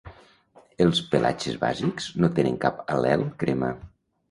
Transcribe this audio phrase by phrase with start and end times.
[0.85, 3.73] Els pelatges bàsics no tenen cap al·lel crema.